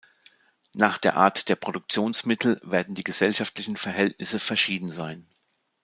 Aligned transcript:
Nach 0.73 0.97
der 0.97 1.15
Art 1.15 1.47
der 1.47 1.55
Produktionsmittel 1.55 2.59
werden 2.63 2.95
die 2.95 3.03
gesellschaftlichen 3.03 3.77
Verhältnisse 3.77 4.39
verschieden 4.39 4.89
sein. 4.89 5.27